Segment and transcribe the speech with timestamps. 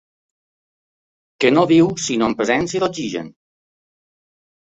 [1.43, 3.27] Que no viu sinó en presència d'oxigen.